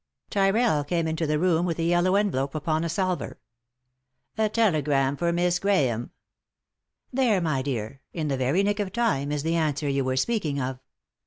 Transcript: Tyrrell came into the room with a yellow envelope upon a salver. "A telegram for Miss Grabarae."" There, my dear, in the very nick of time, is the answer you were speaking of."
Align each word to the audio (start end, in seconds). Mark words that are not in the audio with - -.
Tyrrell 0.31 0.83
came 0.83 1.07
into 1.07 1.27
the 1.27 1.37
room 1.37 1.63
with 1.63 1.77
a 1.77 1.83
yellow 1.83 2.15
envelope 2.15 2.55
upon 2.55 2.83
a 2.83 2.89
salver. 2.89 3.39
"A 4.35 4.49
telegram 4.49 5.15
for 5.15 5.31
Miss 5.31 5.59
Grabarae."" 5.59 6.09
There, 7.13 7.39
my 7.39 7.61
dear, 7.61 8.01
in 8.11 8.27
the 8.27 8.35
very 8.35 8.63
nick 8.63 8.79
of 8.79 8.91
time, 8.91 9.31
is 9.31 9.43
the 9.43 9.53
answer 9.55 9.87
you 9.87 10.03
were 10.03 10.17
speaking 10.17 10.59
of." 10.59 10.79